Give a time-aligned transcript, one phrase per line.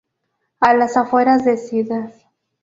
[0.59, 2.11] A las afueras de Cd.